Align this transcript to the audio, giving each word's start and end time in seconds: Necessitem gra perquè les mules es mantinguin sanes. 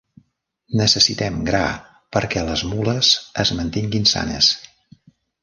Necessitem 0.79 1.37
gra 1.49 1.61
perquè 2.17 2.47
les 2.47 2.65
mules 2.73 3.11
es 3.45 3.53
mantinguin 3.61 4.11
sanes. 4.15 4.51